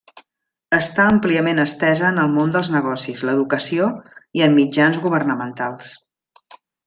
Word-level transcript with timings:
Està 0.75 1.03
àmpliament 1.15 1.63
estesa 1.63 2.07
en 2.13 2.17
el 2.23 2.31
món 2.37 2.55
dels 2.55 2.71
negocis, 2.77 3.21
l'educació 3.29 3.91
i 4.41 4.45
en 4.47 4.57
mitjans 4.61 4.99
governamentals. 5.05 5.93